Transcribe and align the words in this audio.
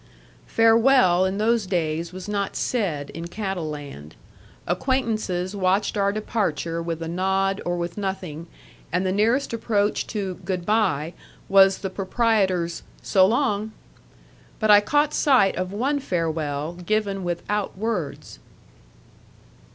Farewell 0.47 1.25
in 1.25 1.37
those 1.37 1.67
days 1.67 2.11
was 2.11 2.27
not 2.27 2.55
said 2.55 3.11
in 3.11 3.27
Cattle 3.27 3.69
Land. 3.69 4.15
Acquaintances 4.65 5.55
watched 5.55 5.95
our 5.95 6.11
departure 6.11 6.81
with 6.81 7.03
a 7.03 7.07
nod 7.07 7.61
or 7.67 7.77
with 7.77 7.99
nothing, 7.99 8.47
and 8.91 9.05
the 9.05 9.11
nearest 9.11 9.53
approach 9.53 10.07
to 10.07 10.39
"Good 10.43 10.65
by" 10.65 11.13
was 11.47 11.77
the 11.77 11.91
proprietor's 11.91 12.81
"So 13.03 13.27
long." 13.27 13.73
But 14.59 14.71
I 14.71 14.81
caught 14.81 15.13
sight 15.13 15.55
of 15.55 15.71
one 15.71 15.99
farewell 15.99 16.73
given 16.73 17.23
without 17.23 17.77
words. 17.77 18.39